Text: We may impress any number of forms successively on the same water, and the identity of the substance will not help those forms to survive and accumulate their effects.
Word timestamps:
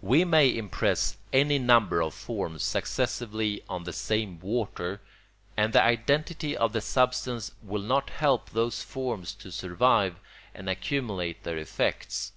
We 0.00 0.24
may 0.24 0.48
impress 0.56 1.18
any 1.30 1.58
number 1.58 2.00
of 2.02 2.14
forms 2.14 2.62
successively 2.62 3.62
on 3.68 3.84
the 3.84 3.92
same 3.92 4.40
water, 4.40 5.02
and 5.58 5.74
the 5.74 5.82
identity 5.82 6.56
of 6.56 6.72
the 6.72 6.80
substance 6.80 7.52
will 7.62 7.82
not 7.82 8.08
help 8.08 8.48
those 8.48 8.82
forms 8.82 9.34
to 9.34 9.52
survive 9.52 10.16
and 10.54 10.70
accumulate 10.70 11.42
their 11.42 11.58
effects. 11.58 12.32